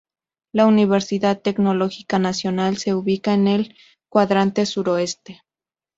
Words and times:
La 0.51 0.65
Universidad 0.65 1.39
Tecnológica 1.43 2.17
Nacional 2.17 2.77
se 2.77 2.95
ubica 2.95 3.35
en 3.35 3.47
el 3.47 3.75
cuadrante 4.09 4.65
suroeste. 4.65 5.43